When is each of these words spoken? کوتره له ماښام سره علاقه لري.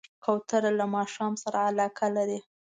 کوتره 0.23 0.71
له 0.79 0.85
ماښام 0.95 1.33
سره 1.43 1.57
علاقه 1.69 2.07
لري. 2.15 2.39